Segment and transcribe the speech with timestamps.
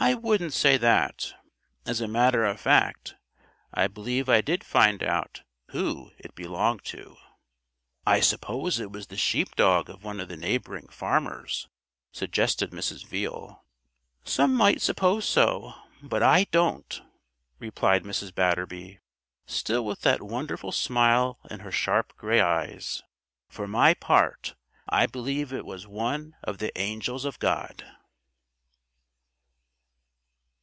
[0.00, 1.34] "I wouldn't say that.
[1.84, 3.16] As a matter of fact,
[3.74, 7.16] I believe I did find out Who it belonged to."
[8.06, 11.68] "I suppose it was the sheep dog of one of the neighbouring farmers,"
[12.12, 13.06] suggested Mrs.
[13.08, 13.64] Veale.
[14.22, 17.02] "Some might suppose so; but I don't,"
[17.58, 18.32] replied Mrs.
[18.32, 19.00] Batterby,
[19.46, 23.02] still with that wonderful smile in her sharp grey eyes.
[23.48, 24.54] "For my part,
[24.88, 27.84] I believe it was one of the angels of God."